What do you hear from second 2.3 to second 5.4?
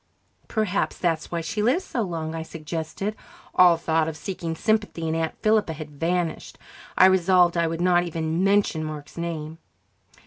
I suggested. All thought of seeking sympathy in Aunt